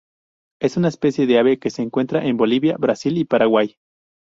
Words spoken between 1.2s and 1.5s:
de